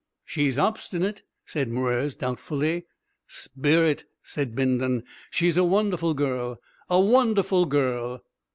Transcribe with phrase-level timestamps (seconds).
[0.25, 2.87] "She's obstinate," said Mwres doubtfully.
[3.27, 5.03] "Spirit!" said Bindon.
[5.29, 8.23] "She's a wonderful girl a wonderful girl!"